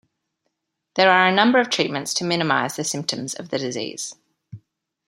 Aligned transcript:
There 0.95 1.11
are 1.11 1.27
a 1.27 1.31
number 1.31 1.59
of 1.59 1.69
treatments 1.69 2.15
to 2.15 2.23
minimize 2.23 2.75
the 2.75 2.83
symptoms 2.83 3.35
of 3.35 3.49
the 3.49 3.59
disease. 3.59 4.15